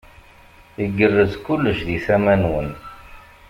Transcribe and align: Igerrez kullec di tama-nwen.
Igerrez 0.85 1.33
kullec 1.45 1.79
di 1.87 1.97
tama-nwen. 2.05 2.69